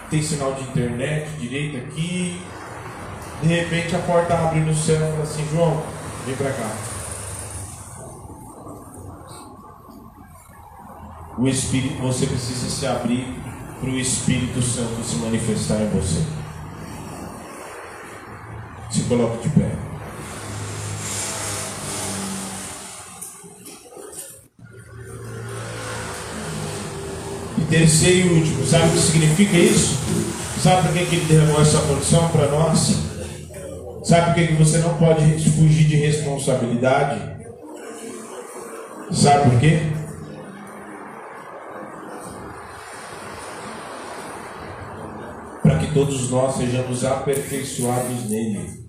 [0.09, 2.41] tem sinal de internet direito aqui.
[3.43, 5.83] De repente a porta abre no céu e fala assim, João,
[6.25, 6.71] vem pra cá.
[11.37, 13.27] O Espírito, você precisa se abrir
[13.81, 16.25] para o Espírito Santo se manifestar em você.
[18.89, 19.90] Se coloque de pé.
[27.71, 29.99] Terceiro e último, sabe o que significa isso?
[30.63, 32.97] Sabe por que, que ele derramou essa condição para nós?
[34.05, 37.39] Sabe por que, que você não pode fugir de responsabilidade?
[39.11, 39.81] Sabe por quê?
[45.93, 48.81] todos nós sejamos aperfeiçoados nele.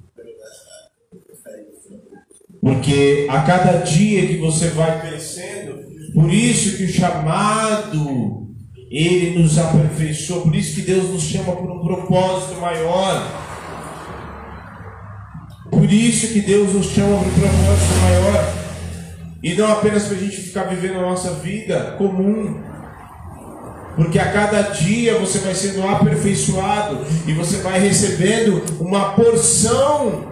[2.62, 5.82] Porque a cada dia que você vai crescendo,
[6.14, 8.41] por isso que o chamado,
[8.92, 13.26] ele nos aperfeiçoa, por isso que Deus nos chama por um propósito maior.
[15.70, 18.54] Por isso que Deus nos chama por um propósito maior.
[19.42, 22.62] E não apenas para a gente ficar vivendo a nossa vida comum,
[23.96, 30.31] porque a cada dia você vai sendo aperfeiçoado e você vai recebendo uma porção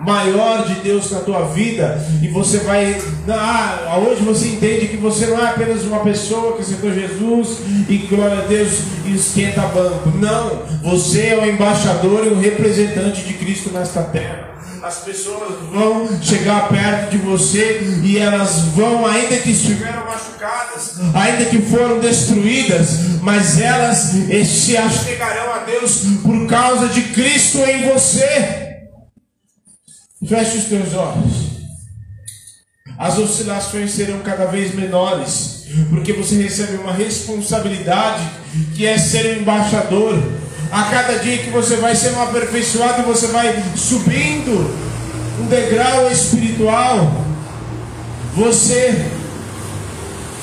[0.00, 5.26] maior de Deus na tua vida e você vai ah, hoje você entende que você
[5.26, 10.62] não é apenas uma pessoa que aceitou Jesus e glória a Deus esquenta banco não,
[10.82, 14.48] você é o embaixador e o representante de Cristo nesta terra
[14.82, 21.44] as pessoas vão chegar perto de você e elas vão, ainda que estiveram machucadas, ainda
[21.46, 24.14] que foram destruídas, mas elas
[24.46, 28.67] se achegarão a Deus por causa de Cristo em você.
[30.26, 31.48] Feche os teus olhos.
[32.98, 38.28] As oscilações serão cada vez menores, porque você recebe uma responsabilidade
[38.74, 40.20] que é ser um embaixador
[40.70, 44.74] a cada dia que você vai sendo aperfeiçoado, você vai subindo
[45.40, 47.24] um degrau espiritual,
[48.34, 49.06] você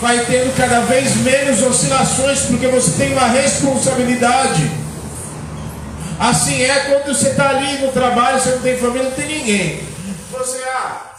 [0.02, 4.85] vai tendo cada vez menos oscilações, porque você tem uma responsabilidade.
[6.20, 9.80] Assim é quando você está ali no trabalho, você não tem família, não tem ninguém.
[10.32, 11.16] Você, ah,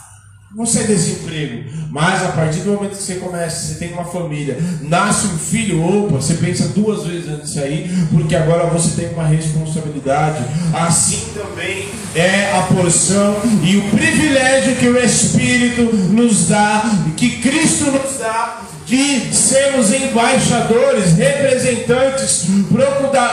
[0.55, 1.65] você é desemprego.
[1.91, 5.83] Mas a partir do momento que você começa, você tem uma família, nasce um filho,
[5.83, 10.45] opa, você pensa duas vezes antes de sair, porque agora você tem uma responsabilidade.
[10.75, 16.83] Assim também é a porção e o privilégio que o Espírito nos dá,
[17.17, 22.47] que Cristo nos dá de sermos embaixadores, representantes,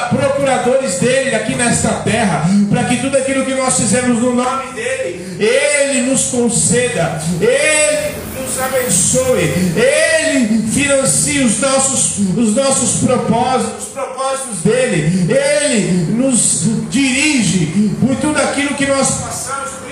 [0.10, 5.38] procuradores dele aqui nesta terra, para que tudo aquilo que nós fizemos no nome dele,
[5.40, 9.44] ele nos conceda, ele nos abençoe,
[9.78, 18.42] ele financie os nossos, os nossos propósitos, os propósitos dele, ele nos dirige por tudo
[18.42, 19.83] aquilo que nós passamos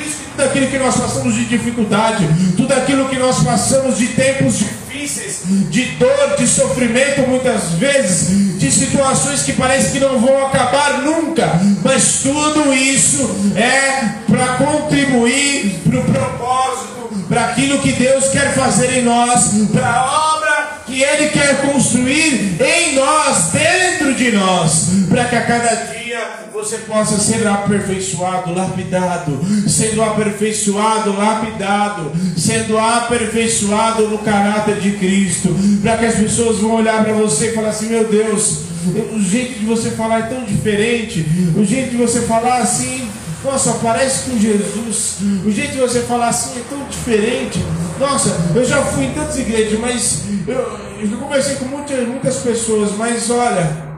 [0.41, 2.27] tudo aquilo que nós passamos de dificuldade,
[2.57, 8.71] tudo aquilo que nós passamos de tempos difíceis, de dor, de sofrimento muitas vezes, de
[8.71, 15.99] situações que parece que não vão acabar nunca, mas tudo isso é para contribuir para
[15.99, 17.00] o propósito,
[17.31, 22.57] para aquilo que Deus quer fazer em nós, para a obra que Ele quer construir
[22.61, 26.19] em nós, dentro de nós, para que a cada dia
[26.51, 35.99] você possa ser aperfeiçoado, lapidado, sendo aperfeiçoado, lapidado, sendo aperfeiçoado no caráter de Cristo, para
[35.99, 38.57] que as pessoas vão olhar para você e falar assim: meu Deus,
[39.15, 41.25] o jeito de você falar é tão diferente,
[41.55, 43.09] o jeito de você falar assim.
[43.43, 45.17] Nossa, parece com Jesus.
[45.43, 47.59] O jeito de você falar assim é tão diferente.
[47.99, 52.91] Nossa, eu já fui em tantas igrejas, mas eu, eu conversei com muitas, muitas pessoas,
[52.97, 53.91] mas olha,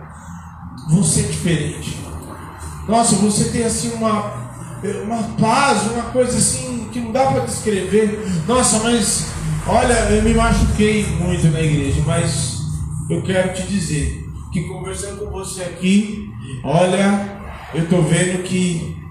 [0.89, 1.97] você é diferente.
[2.87, 4.51] Nossa, você tem assim uma,
[5.03, 8.25] uma paz, uma coisa assim que não dá para descrever.
[8.47, 9.27] Nossa, mas
[9.67, 12.59] olha, eu me machuquei muito na igreja, mas
[13.09, 16.29] eu quero te dizer que conversando com você aqui,
[16.63, 17.39] olha,
[17.73, 19.02] eu tô vendo que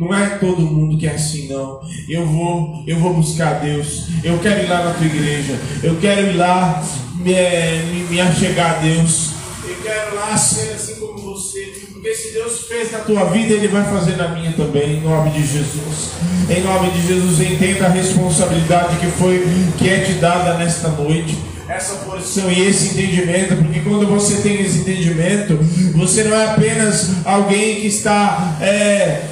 [0.00, 1.78] não é todo mundo que é assim, não.
[2.08, 4.06] Eu vou, eu vou buscar Deus.
[4.24, 5.60] Eu quero ir lá na tua igreja.
[5.82, 6.82] Eu quero ir lá
[7.16, 9.32] me, me, me achegar a Deus.
[9.62, 11.70] Eu quero lá ser assim como você.
[11.92, 15.32] Porque se Deus fez na tua vida, Ele vai fazer na minha também, em nome
[15.32, 16.12] de Jesus.
[16.48, 19.44] Em nome de Jesus, entenda a responsabilidade que foi
[19.76, 21.38] que é te dada nesta noite.
[21.68, 25.56] Essa porção e esse entendimento, porque quando você tem esse entendimento,
[25.94, 29.29] você não é apenas alguém que está é,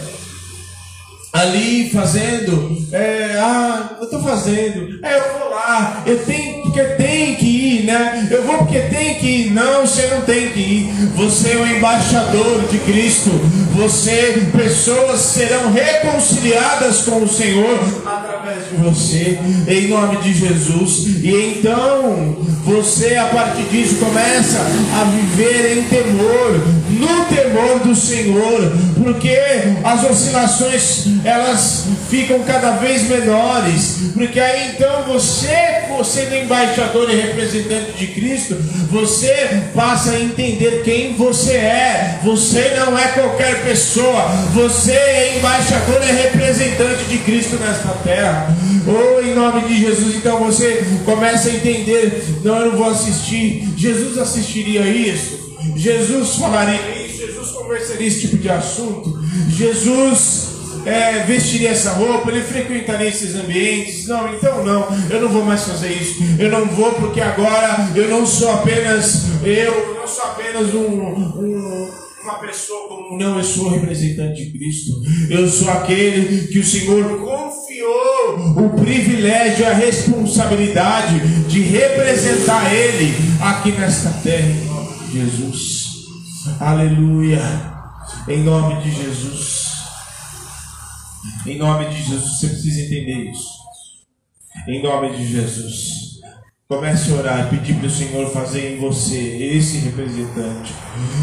[1.33, 7.35] ali fazendo, é, ah, eu estou fazendo, é, eu vou lá, eu tenho, porque tem
[7.35, 8.29] que ir, né?
[8.31, 9.51] Eu vou porque tem que ir.
[9.53, 10.93] Não, você não tem que ir.
[11.17, 13.31] Você é o embaixador de Cristo.
[13.75, 21.07] Você, pessoas serão reconciliadas com o Senhor através de você, em nome de Jesus.
[21.23, 28.73] E então, você a partir disso começa a viver em temor, no temor do Senhor,
[29.03, 29.39] porque
[29.85, 37.93] as oscilações elas ficam cada vez menores, porque aí então você, é embaixador e representante
[37.93, 38.57] de Cristo,
[38.91, 42.19] você passa a entender quem você é.
[42.23, 44.23] Você não é qualquer pessoa,
[44.53, 48.38] você é embaixador e representante de Cristo nesta terra.
[48.87, 53.69] Oh, em nome de Jesus, então você começa a entender, não, eu não vou assistir.
[53.77, 55.39] Jesus assistiria isso.
[55.77, 59.19] Jesus falaria isso, Jesus conversaria esse tipo de assunto.
[59.51, 60.49] Jesus
[60.87, 64.07] é, vestiria essa roupa, ele frequentaria esses ambientes.
[64.07, 66.23] Não, então não, eu não vou mais fazer isso.
[66.39, 70.81] Eu não vou porque agora eu não sou apenas eu, eu não sou apenas um,
[70.81, 71.89] um
[72.23, 74.93] uma pessoa como não, eu sou representante de Cristo.
[75.31, 81.19] Eu sou aquele que o Senhor confiou o privilégio, a responsabilidade
[81.49, 85.89] de representar Ele aqui nesta terra, em nome de Jesus.
[86.61, 87.41] Aleluia.
[88.29, 89.69] Em nome de Jesus.
[91.47, 93.49] Em nome de Jesus, você precisa entender isso.
[94.67, 95.99] Em nome de Jesus.
[96.69, 100.75] Comece a orar e pedir para o Senhor fazer em você esse representante.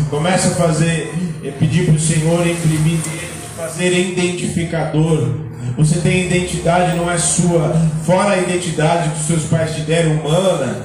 [0.09, 1.13] Comece a fazer,
[1.59, 2.99] pedir para o Senhor imprimir
[3.55, 5.44] fazer identificador.
[5.78, 10.84] Você tem identidade, não é sua, fora a identidade que seus pais te deram humana.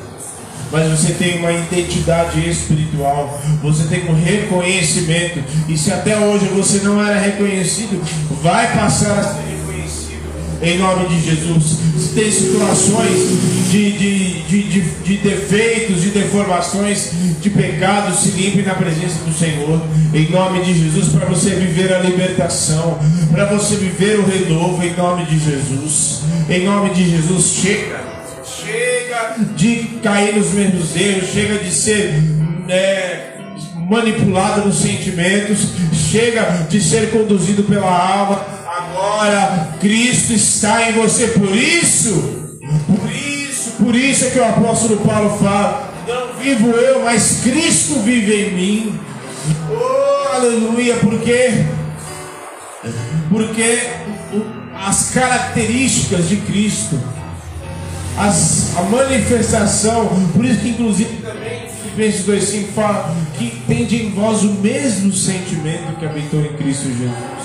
[0.72, 6.78] Mas você tem uma identidade espiritual, você tem um reconhecimento, e se até hoje você
[6.78, 8.00] não era reconhecido,
[8.40, 9.49] vai passar a
[10.62, 11.78] em nome de Jesus.
[11.98, 18.62] Se tem situações de, de, de, de, de defeitos, de deformações, de pecados, se limpe
[18.62, 19.80] na presença do Senhor,
[20.12, 22.98] em nome de Jesus, para você viver a libertação,
[23.30, 26.20] para você viver o renovo, em nome de Jesus.
[26.48, 28.10] Em nome de Jesus, chega
[28.70, 32.14] chega de cair nos mesmos erros, chega de ser
[32.68, 33.38] é,
[33.88, 35.68] manipulado nos sentimentos,
[36.10, 38.59] chega de ser conduzido pela alma.
[39.20, 44.96] Agora Cristo está em você, por isso, por isso, por isso é que o apóstolo
[45.00, 49.00] Paulo fala: não vivo eu, mas Cristo vive em mim.
[49.70, 51.66] Oh, aleluia, porque
[53.28, 53.90] porque
[54.74, 56.98] as características de Cristo
[58.16, 64.44] as, a manifestação, por isso que inclusive também Filipenses 2,5 fala que tende em vós
[64.44, 67.39] o mesmo sentimento que habitou em Cristo Jesus.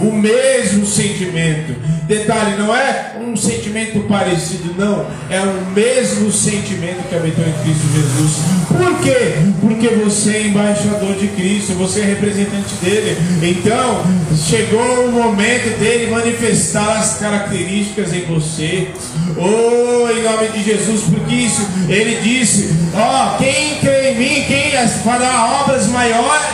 [0.00, 1.74] O mesmo sentimento.
[2.06, 5.06] Detalhe, não é um sentimento parecido, não.
[5.30, 8.32] É o mesmo sentimento que habitou em Cristo Jesus.
[8.68, 9.34] Por quê?
[9.60, 13.16] Porque você é embaixador de Cristo, você é representante dele.
[13.42, 14.02] Então,
[14.36, 18.88] chegou o momento dele manifestar as características em você.
[19.36, 24.44] Oh, em nome de Jesus, porque isso ele disse: Ó, oh, quem crê em mim,
[24.46, 24.72] quem
[25.02, 26.46] fará obras maiores,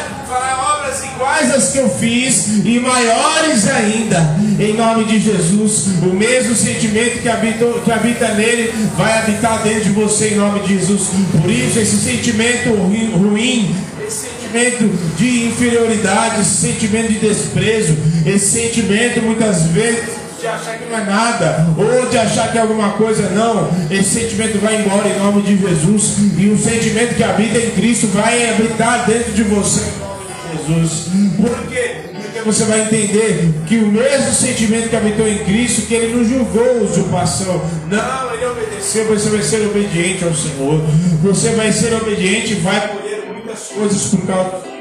[1.29, 4.37] iguais às que eu fiz e maiores ainda.
[4.59, 9.85] Em nome de Jesus, o mesmo sentimento que, habitou, que habita nele vai habitar dentro
[9.85, 11.09] de você em nome de Jesus.
[11.41, 13.75] Por isso, esse sentimento ruim,
[14.07, 20.85] esse sentimento de inferioridade, esse sentimento de desprezo, esse sentimento muitas vezes de achar que
[20.89, 23.71] não é nada, ou de achar que é alguma coisa, não.
[23.91, 28.07] Esse sentimento vai embora em nome de Jesus, e o sentimento que habita em Cristo
[28.07, 30.08] vai habitar dentro de você
[30.57, 31.09] Jesus.
[31.37, 31.97] Por quê?
[32.13, 36.25] Porque você vai entender que o mesmo sentimento que habitou em Cristo, que ele não
[36.25, 40.81] julgou usurpação, não, ele obedeceu, você vai ser obediente ao Senhor,
[41.23, 44.79] você vai ser obediente e vai colher muitas coisas por causa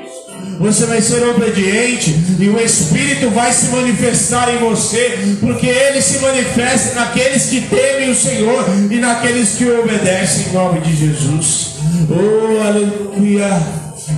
[0.60, 6.20] você vai ser obediente e o Espírito vai se manifestar em você, porque ele se
[6.20, 11.76] manifesta naqueles que temem o Senhor e naqueles que o obedecem em nome de Jesus.
[12.10, 13.62] Oh, aleluia,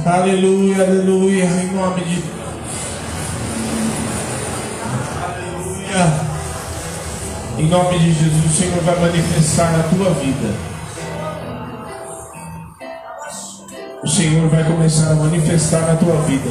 [0.06, 2.24] aleluia, aleluia, em nome de
[5.24, 6.30] Aleluia.
[7.58, 10.70] Em nome de Jesus, o Senhor vai manifestar na tua vida.
[14.02, 16.50] o Senhor vai começar a manifestar na tua vida.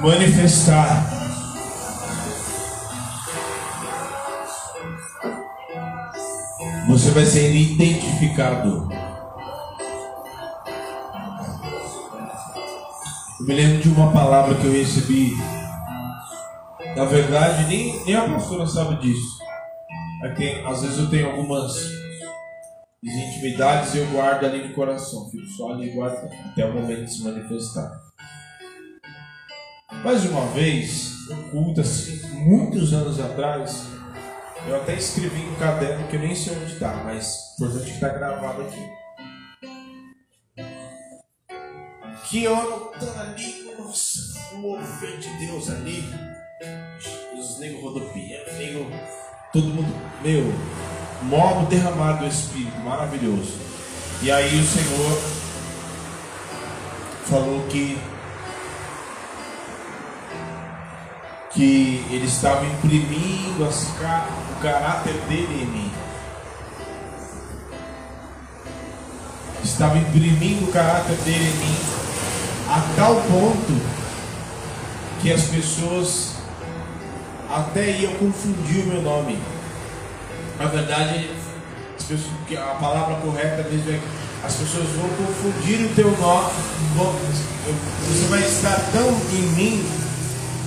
[0.00, 1.06] Manifestar.
[6.88, 8.88] Você vai ser identificado.
[13.40, 15.34] Eu me lembro de uma palavra que eu recebi.
[16.94, 19.38] Na verdade, nem, nem a pastora sabe disso.
[20.22, 21.74] É que, às vezes eu tenho algumas
[23.02, 27.14] as intimidades eu guardo ali no coração, fico só ali guardando, até o momento de
[27.14, 27.98] se manifestar.
[30.04, 33.86] Mais uma vez, um culto assim, muitos anos atrás,
[34.68, 38.10] eu até escrevi um caderno que eu nem sei onde está, mas importante que está
[38.10, 38.99] gravado aqui.
[42.30, 46.08] Que eu anotando ali, nossa, o mover de Deus ali,
[47.36, 48.86] os negros rodopiando, nego,
[49.52, 50.44] todo mundo, meu,
[51.24, 53.58] modo derramado do Espírito, maravilhoso.
[54.22, 55.18] E aí o Senhor
[57.24, 57.98] falou que
[61.52, 65.92] que ele estava imprimindo as, o caráter dele em mim.
[69.64, 71.99] Estava imprimindo o caráter dele em mim
[72.70, 73.82] a tal ponto
[75.20, 76.34] que as pessoas
[77.50, 79.36] até iam confundir o meu nome.
[80.56, 81.30] Na verdade,
[81.96, 86.50] pessoas, a palavra correta mesmo é que as pessoas vão confundir o teu nome.
[88.08, 89.84] Você vai estar tão em mim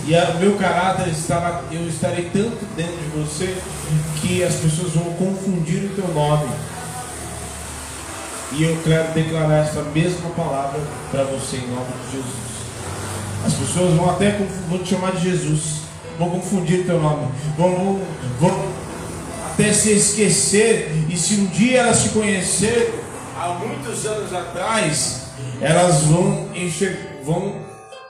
[0.06, 3.56] e o meu caráter estará, eu estarei tanto dentro de você
[4.20, 6.50] que as pessoas vão confundir o teu nome.
[8.56, 10.80] E eu quero declarar essa mesma palavra
[11.10, 12.44] para você em nome de Jesus.
[13.46, 14.38] As pessoas vão até
[14.70, 15.82] vão te chamar de Jesus,
[16.20, 17.28] vão confundir teu nome,
[17.58, 18.02] vão, vão,
[18.40, 18.68] vão
[19.52, 22.94] até se esquecer, e se um dia elas te conhecerem,
[23.38, 25.24] há muitos anos atrás,
[25.60, 27.56] elas vão enxergar, vão,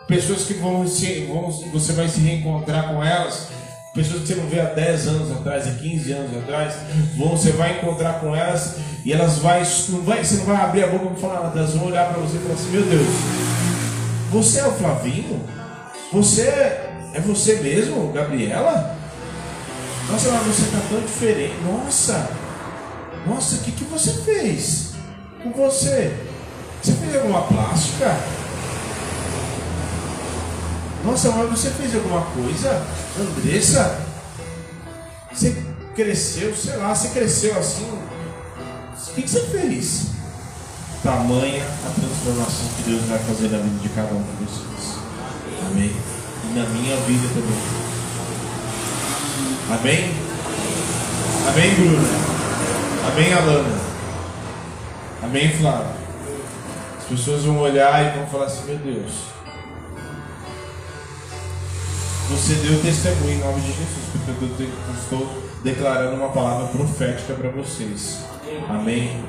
[0.07, 3.47] pessoas que vão, se, vão, você vai se reencontrar com elas,
[3.93, 6.73] pessoas que você não vê há 10 anos atrás, há 15 anos atrás,
[7.15, 10.87] você vai encontrar com elas, e elas vai, não vai, você não vai abrir a
[10.87, 13.07] boca para falar nada, elas vão olhar para você e falar assim, meu Deus,
[14.31, 15.41] você é o Flavinho?
[16.11, 18.97] Você é você mesmo, Gabriela?
[20.09, 21.53] Nossa, mas você está tão diferente.
[21.63, 22.29] Nossa,
[23.27, 24.93] nossa, o que, que você fez
[25.41, 26.13] com você?
[26.81, 28.17] Você fez alguma plástica?
[31.03, 32.81] Nossa, mas você fez alguma coisa?
[33.19, 33.99] Andressa?
[35.31, 35.55] Você
[35.95, 37.85] cresceu, sei lá, você cresceu assim.
[37.85, 40.07] O que, você fez?
[41.03, 44.97] Tamanha a transformação que Deus vai fazer na vida de cada um de vocês.
[45.67, 45.91] Amém.
[46.45, 47.83] E na minha vida também.
[49.69, 50.13] Amém?
[51.49, 52.07] Amém, Bruna?
[53.11, 53.79] Amém, Alana?
[55.21, 56.03] Amém, Flávio?
[56.97, 59.32] As pessoas vão olhar e vão falar assim: Meu Deus,
[62.33, 67.51] você deu testemunho em nome de Jesus, porque eu estou declarando uma palavra profética para
[67.51, 68.25] vocês.
[68.67, 69.23] Amém?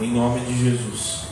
[0.00, 1.28] Em nome de Jesus.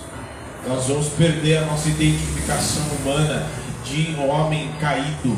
[0.69, 3.45] Nós vamos perder a nossa identificação humana
[3.85, 5.37] de homem caído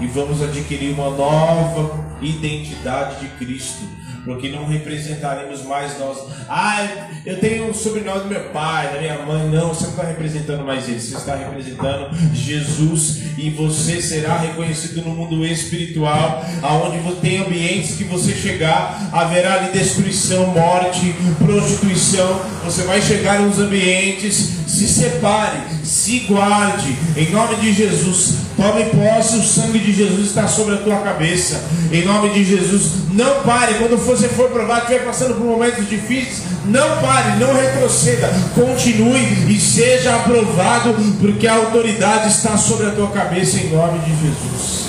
[0.00, 3.84] e vamos adquirir uma nova identidade de Cristo
[4.24, 6.18] porque não representaremos mais nós.
[6.48, 9.48] Ah, eu tenho o sobrenome do meu pai, da minha mãe.
[9.48, 15.02] Não, você não está representando mais ele, você está representando Jesus e você será reconhecido
[15.02, 22.40] no mundo espiritual, aonde tem ambientes que você chegar, haverá ali destruição, morte, prostituição.
[22.64, 28.34] Você vai chegar nos ambientes, se separe, se guarde, em nome de Jesus.
[28.56, 31.60] Tome posse, o sangue de Jesus está sobre a tua cabeça.
[31.90, 33.74] Em nome de Jesus, não pare.
[33.74, 38.30] Quando você for provar, estiver passando por momentos difíceis, não pare, não retroceda.
[38.54, 44.10] Continue e seja aprovado, porque a autoridade está sobre a tua cabeça, em nome de
[44.10, 44.84] Jesus.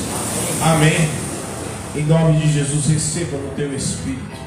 [0.61, 1.09] Amém.
[1.95, 4.40] Em nome de Jesus, receba no teu espírito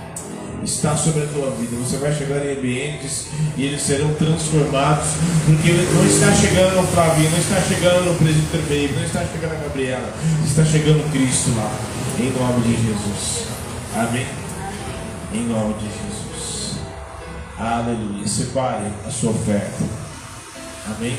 [0.65, 1.77] está sobre a tua vida.
[1.77, 5.07] Você vai chegar em ambientes e eles serão transformados,
[5.47, 9.53] porque não está chegando o Flavinho, não está chegando o presbítero Baby, não está chegando
[9.53, 11.71] a Gabriela, está chegando Cristo lá,
[12.19, 13.47] em nome de Jesus.
[13.95, 14.27] Amém?
[15.33, 16.79] Em nome de Jesus.
[17.59, 18.27] Aleluia.
[18.27, 19.85] Separe a sua oferta.
[20.87, 21.17] Amém?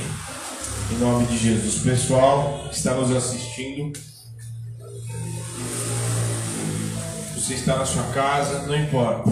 [0.91, 1.81] Em nome de Jesus.
[1.83, 3.97] Pessoal que está nos assistindo.
[7.45, 9.29] Você está na sua casa, não importa.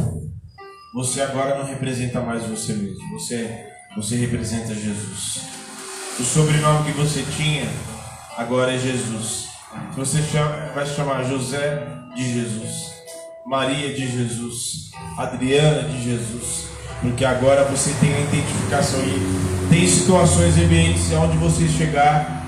[0.93, 3.09] Você agora não representa mais você mesmo.
[3.09, 5.41] Você, você representa Jesus.
[6.19, 7.67] O sobrenome que você tinha
[8.37, 9.47] agora é Jesus.
[9.95, 10.21] Você
[10.75, 12.91] vai se chamar José de Jesus,
[13.47, 16.67] Maria de Jesus, Adriana de Jesus,
[17.01, 22.45] porque agora você tem a identificação e tem situações e ambientes onde você chegar,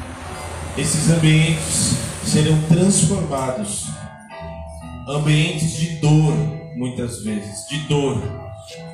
[0.78, 3.95] esses ambientes serão transformados
[5.08, 6.34] ambientes de dor,
[6.76, 8.22] muitas vezes, de dor.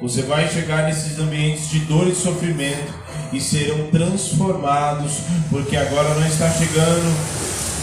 [0.01, 2.93] Você vai chegar nesses ambientes de dor e sofrimento
[3.31, 7.15] e serão transformados, porque agora não está chegando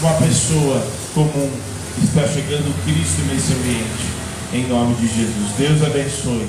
[0.01, 1.51] uma pessoa comum,
[2.03, 4.19] está chegando Cristo nesse ambiente.
[4.53, 5.51] Em nome de Jesus.
[5.57, 6.47] Deus abençoe.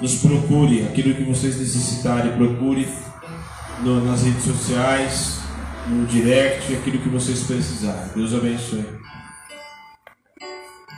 [0.00, 2.88] Nos procure aquilo que vocês necessitarem, procure
[3.82, 5.38] no, nas redes sociais,
[5.88, 8.10] no direct, aquilo que vocês precisarem.
[8.14, 9.01] Deus abençoe.